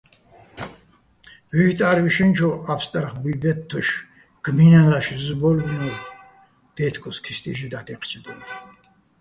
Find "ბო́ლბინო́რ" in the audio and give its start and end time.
5.39-5.95